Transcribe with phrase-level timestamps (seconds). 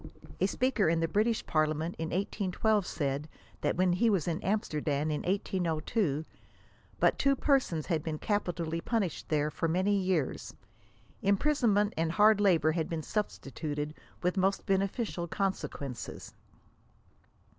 [0.39, 3.29] A speaker in the British Parliament in 1812 said,
[3.61, 6.25] that when he was in Amsterdam in 1802,
[6.99, 10.55] but two persons had been capitally punished there for many years.
[11.21, 13.93] Imprisonment and hard labor had been substituted,
[14.23, 16.33] with *^mo8t &en«/^ctaZ consequences."